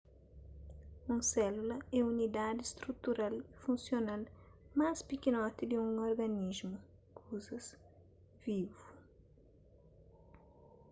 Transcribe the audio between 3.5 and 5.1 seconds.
y funsional más